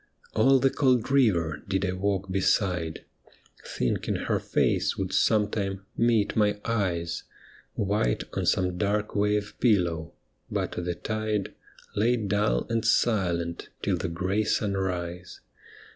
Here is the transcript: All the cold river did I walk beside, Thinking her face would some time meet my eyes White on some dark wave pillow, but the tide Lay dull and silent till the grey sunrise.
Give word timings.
All 0.33 0.57
the 0.57 0.71
cold 0.71 1.11
river 1.11 1.61
did 1.67 1.85
I 1.85 1.91
walk 1.91 2.31
beside, 2.31 3.05
Thinking 3.63 4.15
her 4.15 4.39
face 4.39 4.97
would 4.97 5.13
some 5.13 5.47
time 5.47 5.85
meet 5.95 6.35
my 6.35 6.59
eyes 6.65 7.25
White 7.75 8.23
on 8.33 8.47
some 8.47 8.79
dark 8.79 9.15
wave 9.15 9.53
pillow, 9.59 10.13
but 10.49 10.71
the 10.71 10.95
tide 10.95 11.53
Lay 11.95 12.17
dull 12.17 12.65
and 12.67 12.83
silent 12.83 13.69
till 13.83 13.97
the 13.97 14.09
grey 14.09 14.43
sunrise. 14.43 15.41